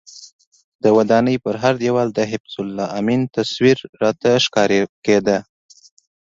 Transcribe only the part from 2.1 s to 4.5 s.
د حفیظ الله امین تصویر راته